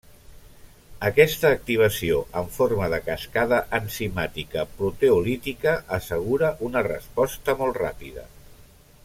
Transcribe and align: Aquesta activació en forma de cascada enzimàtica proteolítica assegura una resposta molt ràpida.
Aquesta 1.09 1.51
activació 1.57 2.17
en 2.41 2.49
forma 2.55 2.87
de 2.93 2.99
cascada 3.09 3.59
enzimàtica 3.81 4.65
proteolítica 4.81 5.75
assegura 5.99 6.51
una 6.71 6.85
resposta 6.89 7.57
molt 7.63 7.81
ràpida. 7.85 8.27